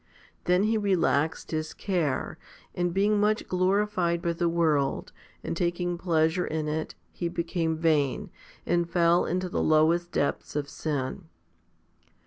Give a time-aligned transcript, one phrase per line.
[0.45, 2.39] Then he relaxed his care,
[2.73, 5.11] and being much glorified by the world,
[5.43, 8.31] and taking pleasure in it, he became vain,
[8.65, 11.25] and' fell into the lowest depths of sin.